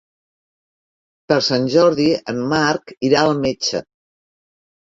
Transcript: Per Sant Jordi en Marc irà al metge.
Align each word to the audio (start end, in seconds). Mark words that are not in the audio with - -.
Per 1.33 1.37
Sant 1.49 1.69
Jordi 1.75 2.07
en 2.35 2.39
Marc 2.55 2.95
irà 3.11 3.23
al 3.27 3.35
metge. 3.45 3.83